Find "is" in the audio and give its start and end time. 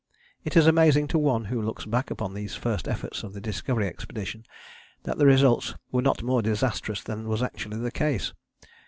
0.57-0.65